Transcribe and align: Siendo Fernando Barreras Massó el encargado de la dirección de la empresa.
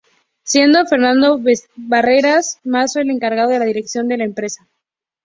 Siendo 0.41 0.83
Fernando 0.87 1.39
Barreras 1.75 2.59
Massó 2.63 2.99
el 3.01 3.11
encargado 3.11 3.49
de 3.49 3.59
la 3.59 3.65
dirección 3.65 4.07
de 4.07 4.17
la 4.17 4.23
empresa. 4.23 4.67